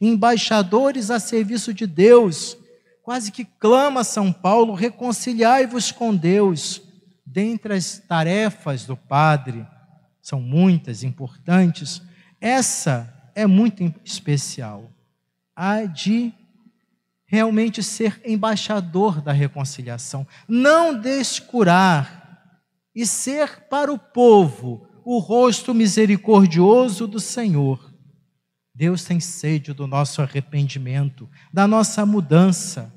embaixadores 0.02 1.10
a 1.10 1.22
serviço 1.22 1.74
de 1.74 1.88
Deus. 1.88 2.58
Quase 3.02 3.32
que 3.32 3.46
clama 3.46 4.04
São 4.04 4.34
Paulo: 4.34 4.74
reconciliai-vos 4.74 5.90
com 5.90 6.14
Deus. 6.14 6.82
Dentre 7.26 7.76
as 7.76 7.98
tarefas 7.98 8.86
do 8.86 8.98
Padre, 8.98 9.66
são 10.22 10.42
muitas, 10.42 11.02
importantes, 11.02 12.02
essa 12.42 13.32
é 13.34 13.48
muito 13.48 13.90
especial. 14.04 14.92
A 15.56 15.86
de 15.86 16.34
realmente 17.30 17.84
ser 17.84 18.20
embaixador 18.26 19.22
da 19.22 19.32
reconciliação. 19.32 20.26
Não 20.48 21.00
descurar 21.00 22.60
e 22.94 23.06
ser 23.06 23.68
para 23.70 23.94
o 23.94 24.00
povo 24.00 24.88
o 25.06 25.20
rosto 25.20 25.74
misericordioso 25.74 27.08
do 27.08 27.20
Senhor. 27.20 27.94
Deus 28.74 29.04
tem 29.04 29.20
sede 29.20 29.74
do 29.74 29.86
nosso 29.86 30.24
arrependimento, 30.24 31.30
da 31.54 31.68
nossa 31.68 32.04
mudança. 32.04 32.92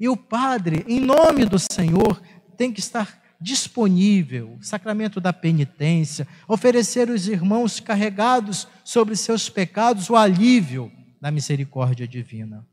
E 0.00 0.08
o 0.08 0.16
Padre, 0.16 0.84
em 0.88 1.00
nome 1.00 1.44
do 1.44 1.58
Senhor, 1.58 2.20
tem 2.56 2.72
que 2.72 2.80
estar 2.80 3.22
disponível, 3.40 4.58
sacramento 4.62 5.20
da 5.20 5.32
penitência, 5.32 6.26
oferecer 6.48 7.08
aos 7.08 7.28
irmãos 7.28 7.78
carregados 7.78 8.66
sobre 8.82 9.14
seus 9.14 9.48
pecados 9.48 10.10
o 10.10 10.16
alívio 10.16 10.90
da 11.20 11.30
misericórdia 11.30 12.08
divina. 12.08 12.66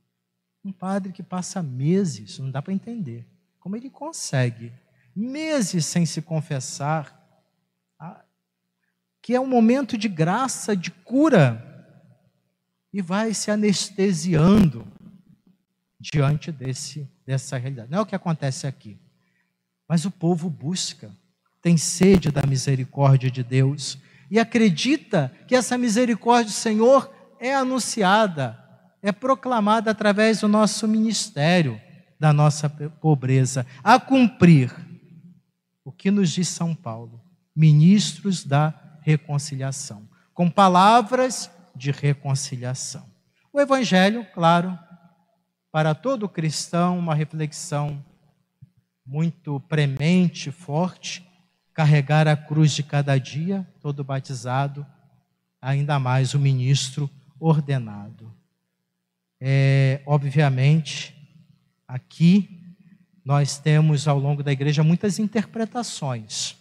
Um 0.63 0.71
padre 0.71 1.11
que 1.11 1.21
passa 1.21 1.61
meses, 1.61 2.39
não 2.39 2.49
dá 2.49 2.61
para 2.61 2.73
entender 2.73 3.25
como 3.59 3.75
ele 3.75 3.89
consegue 3.89 4.73
meses 5.15 5.85
sem 5.85 6.05
se 6.05 6.21
confessar, 6.21 7.21
que 9.21 9.33
é 9.33 9.39
um 9.39 9.47
momento 9.47 9.97
de 9.97 10.09
graça, 10.09 10.75
de 10.75 10.91
cura, 10.91 11.69
e 12.91 13.01
vai 13.01 13.33
se 13.33 13.49
anestesiando 13.49 14.85
diante 15.99 16.51
desse, 16.51 17.09
dessa 17.25 17.57
realidade. 17.57 17.89
Não 17.89 17.99
é 17.99 18.01
o 18.01 18.05
que 18.05 18.15
acontece 18.15 18.67
aqui. 18.67 18.99
Mas 19.87 20.03
o 20.05 20.11
povo 20.11 20.49
busca, 20.49 21.15
tem 21.61 21.77
sede 21.77 22.29
da 22.29 22.45
misericórdia 22.45 23.31
de 23.31 23.41
Deus 23.41 23.97
e 24.29 24.37
acredita 24.37 25.33
que 25.47 25.55
essa 25.55 25.77
misericórdia 25.77 26.51
do 26.51 26.55
Senhor 26.55 27.09
é 27.39 27.55
anunciada, 27.55 28.61
é 29.03 29.11
proclamada 29.11 29.91
através 29.91 30.39
do 30.39 30.47
nosso 30.47 30.87
ministério, 30.87 31.79
da 32.17 32.31
nossa 32.31 32.69
pobreza, 32.69 33.67
a 33.83 33.99
cumprir 33.99 34.73
o 35.83 35.91
que 35.91 36.09
nos 36.09 36.31
diz 36.31 36.47
São 36.47 36.73
Paulo? 36.73 37.21
Ministros 37.53 38.45
da 38.45 38.73
reconciliação, 39.01 40.07
com 40.33 40.49
palavras 40.49 41.51
de 41.75 41.91
reconciliação. 41.91 43.05
O 43.51 43.59
Evangelho, 43.59 44.25
claro, 44.33 44.79
para 45.69 45.93
todo 45.93 46.29
cristão, 46.29 46.97
uma 46.97 47.13
reflexão 47.13 48.03
muito 49.05 49.59
premente, 49.59 50.49
forte, 50.49 51.27
carregar 51.73 52.25
a 52.25 52.37
cruz 52.37 52.71
de 52.71 52.83
cada 52.83 53.17
dia, 53.17 53.67
todo 53.81 54.03
batizado, 54.03 54.85
ainda 55.61 55.99
mais 55.99 56.33
o 56.33 56.39
ministro 56.39 57.09
ordenado. 57.37 58.33
É, 59.45 59.99
obviamente, 60.05 61.13
aqui 61.85 62.77
nós 63.25 63.57
temos 63.57 64.07
ao 64.07 64.17
longo 64.17 64.41
da 64.41 64.53
igreja 64.53 64.85
muitas 64.85 65.19
interpretações. 65.19 66.55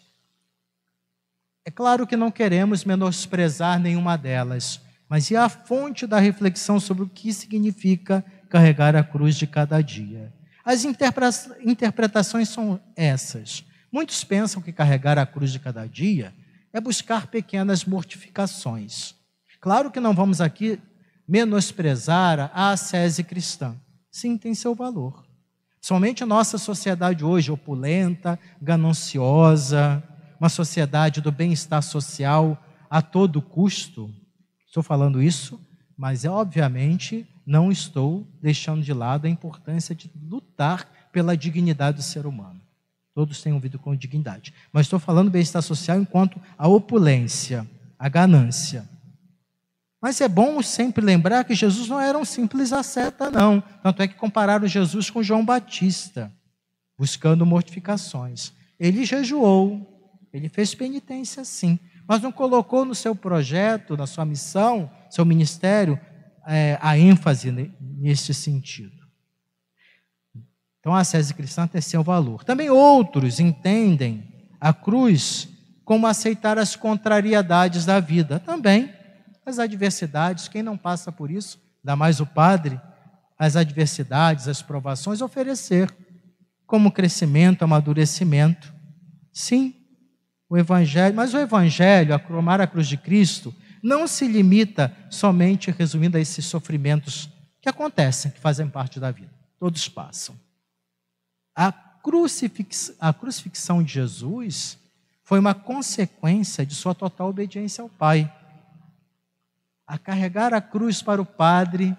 É 1.64 1.70
claro 1.70 2.08
que 2.08 2.16
não 2.16 2.28
queremos 2.28 2.84
menosprezar 2.84 3.78
nenhuma 3.78 4.18
delas, 4.18 4.80
mas 5.08 5.30
e 5.30 5.36
a 5.36 5.48
fonte 5.48 6.08
da 6.08 6.18
reflexão 6.18 6.80
sobre 6.80 7.04
o 7.04 7.08
que 7.08 7.32
significa 7.32 8.24
carregar 8.50 8.96
a 8.96 9.04
cruz 9.04 9.36
de 9.36 9.46
cada 9.46 9.80
dia? 9.80 10.34
As 10.64 10.84
interpretações 10.84 12.48
são 12.48 12.80
essas. 12.96 13.64
Muitos 13.92 14.24
pensam 14.24 14.60
que 14.60 14.72
carregar 14.72 15.20
a 15.20 15.26
cruz 15.26 15.52
de 15.52 15.60
cada 15.60 15.86
dia 15.86 16.34
é 16.72 16.80
buscar 16.80 17.28
pequenas 17.28 17.84
mortificações. 17.84 19.14
Claro 19.60 19.88
que 19.88 20.00
não 20.00 20.12
vamos 20.12 20.40
aqui 20.40 20.80
menosprezar 21.32 22.50
a 22.52 22.72
ascese 22.72 23.24
cristã. 23.24 23.74
Sim, 24.10 24.36
tem 24.36 24.54
seu 24.54 24.74
valor. 24.74 25.24
Somente 25.80 26.22
a 26.22 26.26
nossa 26.26 26.58
sociedade 26.58 27.24
hoje, 27.24 27.50
opulenta, 27.50 28.38
gananciosa, 28.60 30.02
uma 30.38 30.50
sociedade 30.50 31.22
do 31.22 31.32
bem-estar 31.32 31.82
social 31.82 32.62
a 32.90 33.00
todo 33.00 33.40
custo, 33.40 34.14
estou 34.66 34.82
falando 34.82 35.22
isso, 35.22 35.58
mas 35.96 36.26
obviamente 36.26 37.26
não 37.46 37.72
estou 37.72 38.26
deixando 38.42 38.82
de 38.82 38.92
lado 38.92 39.24
a 39.26 39.30
importância 39.30 39.94
de 39.94 40.10
lutar 40.28 40.86
pela 41.10 41.34
dignidade 41.34 41.96
do 41.96 42.02
ser 42.02 42.26
humano. 42.26 42.60
Todos 43.14 43.40
têm 43.40 43.54
ouvido 43.54 43.78
com 43.78 43.96
dignidade. 43.96 44.52
Mas 44.70 44.84
estou 44.84 44.98
falando 44.98 45.30
bem-estar 45.30 45.62
social 45.62 45.98
enquanto 45.98 46.38
a 46.58 46.68
opulência, 46.68 47.66
a 47.98 48.06
ganância. 48.10 48.86
Mas 50.02 50.20
é 50.20 50.26
bom 50.26 50.60
sempre 50.60 51.04
lembrar 51.04 51.44
que 51.44 51.54
Jesus 51.54 51.86
não 51.86 52.00
era 52.00 52.18
um 52.18 52.24
simples 52.24 52.72
asceta, 52.72 53.30
não. 53.30 53.62
Tanto 53.84 54.02
é 54.02 54.08
que 54.08 54.16
compararam 54.16 54.66
Jesus 54.66 55.08
com 55.08 55.22
João 55.22 55.44
Batista, 55.44 56.32
buscando 56.98 57.46
mortificações. 57.46 58.52
Ele 58.80 59.04
jejuou, 59.04 60.20
ele 60.32 60.48
fez 60.48 60.74
penitência 60.74 61.44
sim, 61.44 61.78
mas 62.04 62.20
não 62.20 62.32
colocou 62.32 62.84
no 62.84 62.96
seu 62.96 63.14
projeto, 63.14 63.96
na 63.96 64.08
sua 64.08 64.24
missão, 64.24 64.90
seu 65.08 65.24
ministério, 65.24 66.00
é, 66.44 66.76
a 66.82 66.98
ênfase 66.98 67.52
neste 67.80 68.34
sentido. 68.34 69.00
Então 70.80 70.92
a 70.92 71.04
sese 71.04 71.32
cristã 71.32 71.64
tem 71.64 71.80
seu 71.80 72.02
valor. 72.02 72.42
Também 72.42 72.68
outros 72.70 73.38
entendem 73.38 74.24
a 74.60 74.72
cruz 74.72 75.48
como 75.84 76.08
aceitar 76.08 76.58
as 76.58 76.74
contrariedades 76.74 77.86
da 77.86 78.00
vida. 78.00 78.40
Também 78.40 78.92
as 79.44 79.58
adversidades, 79.58 80.48
quem 80.48 80.62
não 80.62 80.76
passa 80.76 81.10
por 81.10 81.30
isso, 81.30 81.60
ainda 81.82 81.96
mais 81.96 82.20
o 82.20 82.26
padre, 82.26 82.80
as 83.38 83.56
adversidades, 83.56 84.48
as 84.48 84.62
provações, 84.62 85.20
oferecer 85.20 85.92
como 86.66 86.92
crescimento, 86.92 87.62
amadurecimento. 87.62 88.72
Sim, 89.32 89.74
o 90.48 90.56
Evangelho, 90.56 91.14
mas 91.14 91.34
o 91.34 91.38
Evangelho, 91.38 92.14
a 92.14 92.18
cromar 92.18 92.60
a 92.60 92.66
cruz 92.66 92.86
de 92.86 92.96
Cristo, 92.96 93.54
não 93.82 94.06
se 94.06 94.28
limita 94.28 94.96
somente, 95.10 95.70
resumindo, 95.70 96.16
a 96.16 96.20
esses 96.20 96.44
sofrimentos 96.44 97.28
que 97.60 97.68
acontecem, 97.68 98.30
que 98.30 98.38
fazem 98.38 98.68
parte 98.68 99.00
da 99.00 99.10
vida. 99.10 99.30
Todos 99.58 99.88
passam. 99.88 100.38
A, 101.54 101.72
crucifix, 101.72 102.92
a 103.00 103.12
crucifixão 103.12 103.82
de 103.82 103.92
Jesus 103.92 104.78
foi 105.24 105.38
uma 105.38 105.54
consequência 105.54 106.66
de 106.66 106.74
sua 106.74 106.94
total 106.94 107.28
obediência 107.28 107.82
ao 107.82 107.88
Pai. 107.88 108.32
A 109.92 109.98
carregar 109.98 110.54
a 110.54 110.60
cruz 110.62 111.02
para 111.02 111.20
o 111.20 111.26
Padre, 111.26 111.94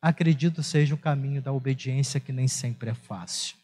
acredito 0.00 0.62
seja 0.62 0.94
o 0.94 0.98
caminho 0.98 1.42
da 1.42 1.52
obediência 1.52 2.18
que 2.18 2.32
nem 2.32 2.48
sempre 2.48 2.88
é 2.88 2.94
fácil. 2.94 3.54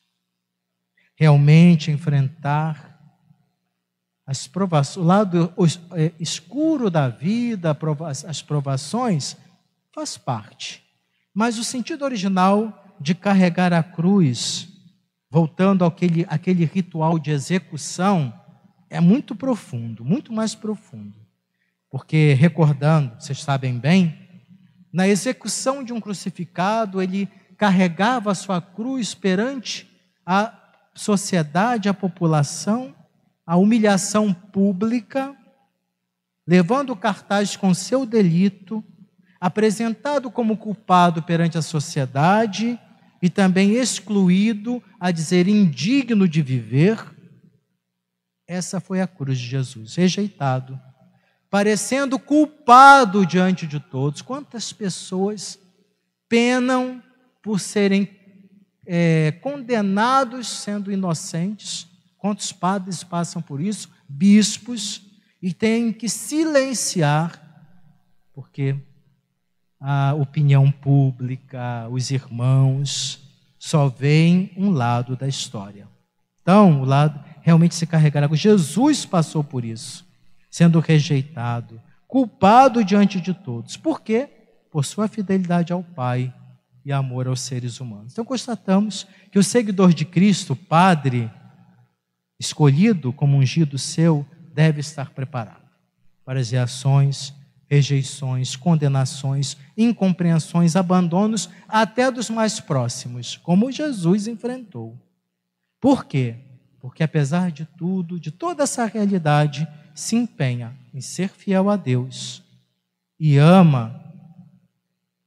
Realmente 1.16 1.90
enfrentar 1.90 3.00
as 4.26 4.46
provações, 4.46 5.02
o 5.02 5.08
lado 5.08 5.54
é, 5.92 6.12
escuro 6.20 6.90
da 6.90 7.08
vida, 7.08 7.74
as 8.28 8.42
provações, 8.42 9.34
faz 9.94 10.18
parte. 10.18 10.84
Mas 11.32 11.56
o 11.56 11.64
sentido 11.64 12.04
original 12.04 12.94
de 13.00 13.14
carregar 13.14 13.72
a 13.72 13.82
cruz, 13.82 14.68
voltando 15.30 15.86
àquele, 15.86 16.26
àquele 16.28 16.66
ritual 16.66 17.18
de 17.18 17.30
execução, 17.30 18.30
é 18.90 19.00
muito 19.00 19.34
profundo, 19.34 20.04
muito 20.04 20.34
mais 20.34 20.54
profundo. 20.54 21.23
Porque, 21.94 22.34
recordando, 22.34 23.14
vocês 23.20 23.40
sabem 23.40 23.78
bem, 23.78 24.18
na 24.92 25.06
execução 25.06 25.84
de 25.84 25.92
um 25.92 26.00
crucificado, 26.00 27.00
ele 27.00 27.28
carregava 27.56 28.32
a 28.32 28.34
sua 28.34 28.60
cruz 28.60 29.14
perante 29.14 29.88
a 30.26 30.52
sociedade, 30.92 31.88
a 31.88 31.94
população, 31.94 32.92
a 33.46 33.54
humilhação 33.54 34.34
pública, 34.34 35.36
levando 36.44 36.90
o 36.90 36.96
cartaz 36.96 37.56
com 37.56 37.72
seu 37.72 38.04
delito, 38.04 38.82
apresentado 39.40 40.32
como 40.32 40.56
culpado 40.56 41.22
perante 41.22 41.56
a 41.56 41.62
sociedade 41.62 42.76
e 43.22 43.30
também 43.30 43.74
excluído, 43.74 44.82
a 44.98 45.12
dizer 45.12 45.46
indigno 45.46 46.26
de 46.26 46.42
viver. 46.42 46.98
Essa 48.48 48.80
foi 48.80 49.00
a 49.00 49.06
cruz 49.06 49.38
de 49.38 49.46
Jesus, 49.46 49.94
rejeitado, 49.94 50.76
parecendo 51.54 52.18
culpado 52.18 53.24
diante 53.24 53.64
de 53.64 53.78
todos. 53.78 54.20
Quantas 54.20 54.72
pessoas 54.72 55.56
penam 56.28 57.00
por 57.40 57.60
serem 57.60 58.10
é, 58.84 59.30
condenados 59.40 60.48
sendo 60.48 60.90
inocentes? 60.90 61.86
Quantos 62.18 62.50
padres 62.50 63.04
passam 63.04 63.40
por 63.40 63.60
isso? 63.60 63.88
Bispos, 64.08 65.00
e 65.40 65.52
têm 65.54 65.92
que 65.92 66.08
silenciar, 66.08 67.40
porque 68.32 68.74
a 69.78 70.12
opinião 70.14 70.72
pública, 70.72 71.88
os 71.88 72.10
irmãos, 72.10 73.20
só 73.60 73.88
veem 73.88 74.50
um 74.56 74.70
lado 74.70 75.14
da 75.14 75.28
história. 75.28 75.86
Então, 76.42 76.82
o 76.82 76.84
lado 76.84 77.24
realmente 77.42 77.76
se 77.76 77.86
carregará. 77.86 78.28
Jesus 78.32 79.06
passou 79.06 79.44
por 79.44 79.64
isso, 79.64 80.03
sendo 80.54 80.78
rejeitado, 80.78 81.82
culpado 82.06 82.84
diante 82.84 83.20
de 83.20 83.34
todos. 83.34 83.76
Por 83.76 84.00
quê? 84.00 84.28
Por 84.70 84.84
sua 84.84 85.08
fidelidade 85.08 85.72
ao 85.72 85.82
Pai 85.82 86.32
e 86.84 86.92
amor 86.92 87.26
aos 87.26 87.40
seres 87.40 87.80
humanos. 87.80 88.12
Então, 88.12 88.24
constatamos 88.24 89.04
que 89.32 89.38
o 89.38 89.42
seguidor 89.42 89.92
de 89.92 90.04
Cristo, 90.04 90.54
Padre, 90.54 91.28
escolhido 92.38 93.12
como 93.12 93.36
ungido 93.36 93.76
seu, 93.76 94.24
deve 94.54 94.78
estar 94.78 95.10
preparado 95.10 95.68
para 96.24 96.38
as 96.38 96.52
reações, 96.52 97.34
rejeições, 97.68 98.54
condenações, 98.54 99.56
incompreensões, 99.76 100.76
abandonos, 100.76 101.50
até 101.66 102.12
dos 102.12 102.30
mais 102.30 102.60
próximos, 102.60 103.36
como 103.38 103.72
Jesus 103.72 104.28
enfrentou. 104.28 104.96
Por 105.80 106.04
quê? 106.04 106.36
Porque 106.78 107.02
apesar 107.02 107.50
de 107.50 107.64
tudo, 107.76 108.20
de 108.20 108.30
toda 108.30 108.62
essa 108.62 108.84
realidade, 108.84 109.66
se 109.94 110.16
empenha 110.16 110.74
em 110.92 111.00
ser 111.00 111.28
fiel 111.30 111.70
a 111.70 111.76
Deus 111.76 112.42
e 113.18 113.38
ama 113.38 114.02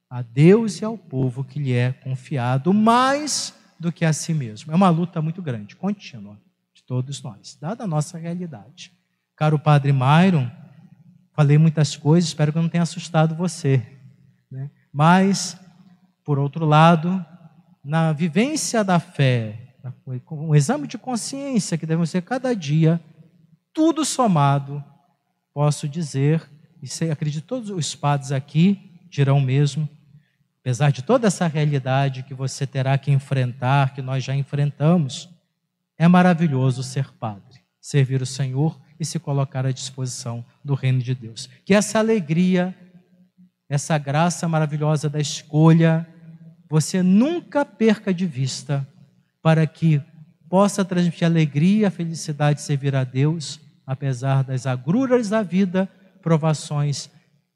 a 0.10 0.22
Deus 0.22 0.82
e 0.82 0.86
ao 0.86 0.98
povo 0.98 1.44
que 1.44 1.60
lhe 1.60 1.74
é 1.74 1.94
confiado 1.94 2.74
mais 2.74 3.54
do 3.80 3.92
que 3.92 4.06
a 4.06 4.14
si 4.14 4.34
mesmo. 4.34 4.72
É 4.72 4.76
uma 4.76 4.90
luta 4.90 5.22
muito 5.22 5.42
grande, 5.42 5.76
contínua 5.76 6.38
todos 6.88 7.22
nós, 7.22 7.58
dada 7.60 7.84
a 7.84 7.88
nossa 7.88 8.18
realidade. 8.18 8.94
Caro 9.36 9.60
Padre 9.60 9.92
Myron, 9.92 10.50
falei 11.34 11.58
muitas 11.58 11.98
coisas, 11.98 12.30
espero 12.30 12.52
que 12.52 12.58
eu 12.58 12.62
não 12.62 12.70
tenha 12.70 12.82
assustado 12.82 13.36
você. 13.36 13.86
Né? 14.50 14.72
Mas, 14.92 15.60
por 16.24 16.40
outro 16.40 16.66
lado, 16.66 17.24
na 17.84 18.14
vivência 18.14 18.86
da 18.86 19.00
fé, 19.00 19.76
um 20.32 20.56
exame 20.56 20.88
de 20.88 20.98
consciência 20.98 21.78
que 21.78 21.86
devemos 21.86 22.10
ser 22.10 22.22
cada 22.22 22.56
dia, 22.56 23.02
tudo 23.78 24.04
somado, 24.04 24.84
posso 25.54 25.88
dizer, 25.88 26.50
e 26.82 26.88
sei, 26.88 27.12
acredito 27.12 27.44
que 27.44 27.48
todos 27.48 27.70
os 27.70 27.94
padres 27.94 28.32
aqui 28.32 28.90
dirão 29.08 29.40
mesmo, 29.40 29.88
apesar 30.62 30.92
de 30.92 31.04
toda 31.04 31.28
essa 31.28 31.46
realidade 31.46 32.24
que 32.24 32.34
você 32.34 32.66
terá 32.66 32.98
que 32.98 33.12
enfrentar, 33.12 33.94
que 33.94 34.02
nós 34.02 34.24
já 34.24 34.36
enfrentamos, 34.36 35.30
é 35.96 36.08
maravilhoso 36.08 36.82
ser 36.82 37.12
padre, 37.20 37.62
servir 37.80 38.20
o 38.20 38.26
Senhor 38.26 38.82
e 39.00 39.06
se 39.06 39.20
colocar 39.20 39.64
à 39.64 39.72
disposição 39.72 40.44
do 40.66 40.74
reino 40.74 41.00
de 41.00 41.14
Deus. 41.14 41.48
Que 41.64 41.76
essa 41.76 42.00
alegria, 42.00 42.76
essa 43.70 43.96
graça 44.00 44.48
maravilhosa 44.48 45.08
da 45.08 45.20
escolha, 45.20 46.08
você 46.68 47.04
nunca 47.04 47.64
perca 47.64 48.12
de 48.12 48.26
vista, 48.26 48.88
para 49.40 49.68
que 49.68 50.02
possa 50.50 50.84
transmitir 50.84 51.28
alegria, 51.28 51.92
felicidade 51.92 52.58
de 52.58 52.66
servir 52.66 52.96
a 52.96 53.04
Deus, 53.04 53.67
apesar 53.88 54.44
das 54.44 54.68
agruras 54.68 55.30
da 55.30 55.42
vida, 55.42 55.90
provações, 56.22 57.10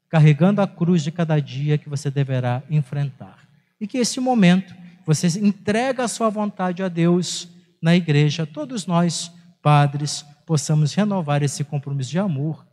carregando 0.08 0.62
a 0.62 0.66
cruz 0.66 1.02
de 1.02 1.12
cada 1.12 1.38
dia 1.38 1.76
que 1.76 1.90
você 1.90 2.10
deverá 2.10 2.62
enfrentar. 2.70 3.46
E 3.78 3.86
que 3.86 3.98
esse 3.98 4.18
momento 4.18 4.74
você 5.04 5.26
entrega 5.38 6.04
a 6.04 6.08
sua 6.08 6.30
vontade 6.30 6.82
a 6.82 6.88
Deus 6.88 7.48
na 7.82 7.94
igreja, 7.94 8.46
todos 8.46 8.86
nós, 8.86 9.30
padres, 9.60 10.24
possamos 10.46 10.94
renovar 10.94 11.42
esse 11.42 11.64
compromisso 11.64 12.10
de 12.10 12.18
amor 12.18 12.66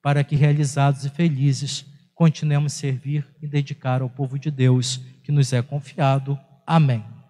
para 0.00 0.24
que, 0.24 0.36
realizados 0.36 1.04
e 1.04 1.10
felizes, 1.10 1.84
continuemos 2.14 2.74
a 2.74 2.76
servir 2.76 3.26
e 3.42 3.46
dedicar 3.46 4.02
ao 4.02 4.08
povo 4.08 4.38
de 4.38 4.50
Deus 4.50 5.00
que 5.22 5.32
nos 5.32 5.52
é 5.52 5.60
confiado. 5.60 6.38
Amém. 6.66 7.21